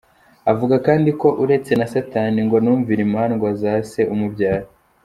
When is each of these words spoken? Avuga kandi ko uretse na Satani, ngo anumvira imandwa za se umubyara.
Avuga 0.51 0.75
kandi 0.87 1.09
ko 1.21 1.27
uretse 1.43 1.71
na 1.75 1.87
Satani, 1.93 2.39
ngo 2.45 2.55
anumvira 2.61 3.01
imandwa 3.07 3.47
za 3.61 3.73
se 3.91 4.01
umubyara. 4.13 4.67